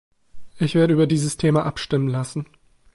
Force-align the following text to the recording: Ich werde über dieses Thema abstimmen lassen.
Ich 0.57 0.73
werde 0.73 0.93
über 0.95 1.05
dieses 1.05 1.37
Thema 1.37 1.63
abstimmen 1.63 2.07
lassen. 2.07 2.47